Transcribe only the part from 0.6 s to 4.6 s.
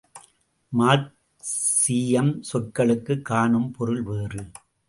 மார்க்சீயம், சொற்களுக்குக் காணும்பொருளே வேறு.